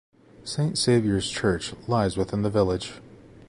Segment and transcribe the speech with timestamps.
[0.43, 2.93] Saint Saviour's Church lies within the village.